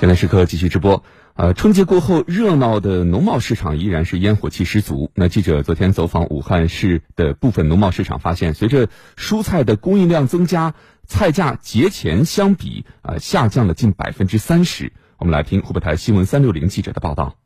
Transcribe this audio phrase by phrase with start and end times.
[0.00, 1.04] 现在时刻继续直播。
[1.34, 5.10] 呃，春节过后，热闹的农贸市场依然是烟火气十足。
[5.14, 10.72] 那记者昨天走访武汉市的部分农贸市场，发现随着蔬菜的供应量增加，
[11.06, 14.94] 菜价节前相比啊下降了近百分之三十。
[15.18, 17.39] 我们来听湖北台新闻三六零记者的报道。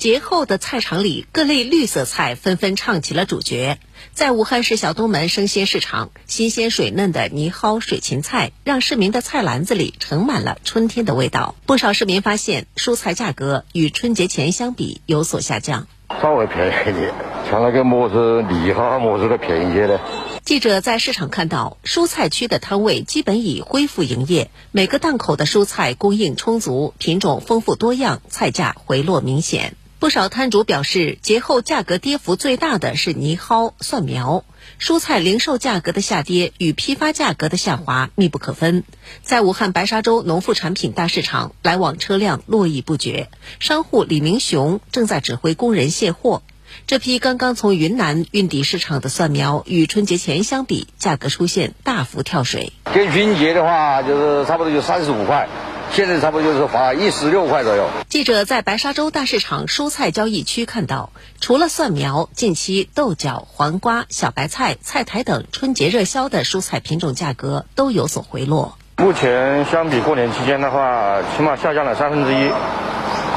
[0.00, 3.78] 节后的菜场里，各类绿色菜纷纷唱起了主角。
[4.14, 11.54] 在武汉市小东门生鲜市场，新鲜水嫩的泥蒿、水芹菜让市民的菜篮子里盛满了春天的味道。
[11.66, 15.86] 不少市民发现，蔬菜价格与春节前相比有所下降，
[16.22, 17.12] 稍微便宜一点，
[17.50, 20.00] 像那个么子泥蒿么子的便宜些的。
[20.46, 29.76] 记者在市场看到，蔬菜区的摊位基本已恢复营业，每个档口的蔬菜供应充足，品种丰富多样，菜价回落明显。
[30.00, 34.46] 不少摊主表示，节后价格跌幅最大的是泥蒿、蒜苗。
[34.78, 38.84] 蔬菜零售价格的下跌与批发价格的下滑密不可分。
[39.22, 46.40] 在武汉白沙洲农副产品大市场，来往车辆络绎不绝，商户李明雄正在指挥工人卸货。
[46.86, 52.72] 这批刚刚从云南运抵市场的蒜苗，与春节前相比，价格出现大幅跳水。
[52.84, 55.46] 跟春节的话，就是差不多就三十五块。
[55.92, 57.88] 现在差不多就是花一十六块左右。
[58.08, 61.10] 记者在白沙洲大市场蔬菜交易区看到，
[61.40, 68.76] 除了蒜苗，近期豆角、黄瓜、小白菜、菜苔等春节热销的蔬菜品种价格都有所回落。
[68.98, 72.50] 目前相比过年期间的话，起码下降了三分之一。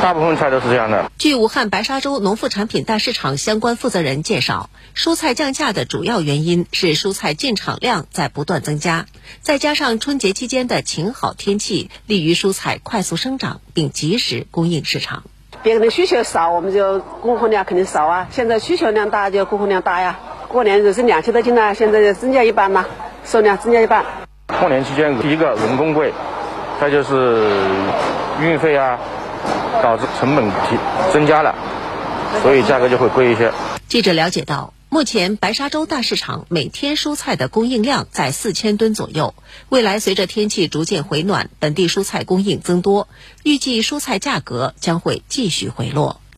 [0.02, 1.12] 大部分菜都是这样的。
[1.18, 9.06] 据武汉白沙洲农副产品大市场相关负责人介绍，蔬菜降价的主要原因是蔬菜进场量在不断增加，
[9.42, 15.24] 再加上春节期间的晴好天气，利于蔬菜快速生长并及时供应市场。
[15.62, 18.28] 别人的需求少，我们就供货量肯定少啊。
[18.32, 20.20] 现在需求量大，就供货量大呀。
[20.50, 22.86] 过年就是两千多斤呢，现在就增加一半了，
[23.24, 24.04] 数量增加一半。
[24.60, 26.14] 过年期间，第一个人工贵，
[26.82, 27.48] 再就是
[28.42, 29.00] 运费啊。
[29.82, 30.78] 导致成本提
[31.12, 31.56] 增加了，
[32.42, 33.52] 所以价格就会贵一些。
[33.88, 39.34] 记者了解到，目前白沙洲大市场每天蔬菜的供应量在四千吨左右。
[39.70, 43.08] 未来随着天气逐渐回暖，本地蔬菜供应增多，
[43.44, 46.20] 预计蔬菜价格将会继续回落。